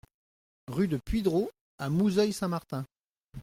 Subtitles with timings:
[0.67, 2.87] Rue de Puydreau à Mouzeuil-Saint-Martin